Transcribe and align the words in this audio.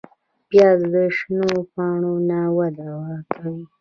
پیاز 0.49 0.79
د 0.93 0.95
شنو 1.17 1.51
پاڼو 1.73 2.13
نه 2.29 2.39
وده 2.57 2.85
کوي 3.33 3.63